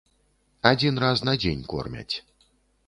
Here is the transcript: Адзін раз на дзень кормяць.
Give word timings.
Адзін 0.71 0.95
раз 1.05 1.23
на 1.31 1.37
дзень 1.45 1.63
кормяць. 1.77 2.11